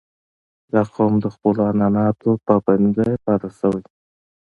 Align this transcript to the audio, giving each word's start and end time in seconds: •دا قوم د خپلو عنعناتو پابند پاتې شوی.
•دا 0.73 0.81
قوم 0.95 1.13
د 1.23 1.25
خپلو 1.35 1.59
عنعناتو 1.69 2.29
پابند 2.45 2.95
پاتې 3.23 3.49
شوی. 3.59 3.83